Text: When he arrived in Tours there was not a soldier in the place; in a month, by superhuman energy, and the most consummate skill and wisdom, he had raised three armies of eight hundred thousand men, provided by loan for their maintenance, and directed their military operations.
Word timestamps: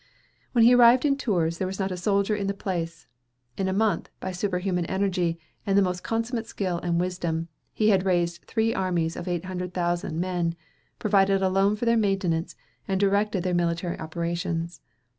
When 0.53 0.63
he 0.63 0.73
arrived 0.73 1.05
in 1.05 1.15
Tours 1.15 1.59
there 1.59 1.67
was 1.67 1.79
not 1.79 1.91
a 1.91 1.95
soldier 1.95 2.35
in 2.35 2.47
the 2.47 2.55
place; 2.55 3.05
in 3.55 3.67
a 3.67 3.71
month, 3.71 4.09
by 4.19 4.31
superhuman 4.31 4.87
energy, 4.87 5.37
and 5.63 5.77
the 5.77 5.83
most 5.83 6.03
consummate 6.03 6.47
skill 6.47 6.79
and 6.79 6.99
wisdom, 6.99 7.49
he 7.71 7.89
had 7.89 8.03
raised 8.03 8.45
three 8.45 8.73
armies 8.73 9.15
of 9.15 9.27
eight 9.27 9.45
hundred 9.45 9.75
thousand 9.75 10.19
men, 10.19 10.55
provided 10.97 11.39
by 11.41 11.45
loan 11.45 11.75
for 11.75 11.85
their 11.85 11.97
maintenance, 11.97 12.55
and 12.87 12.99
directed 12.99 13.43
their 13.43 13.53
military 13.53 13.99
operations. 13.99 14.81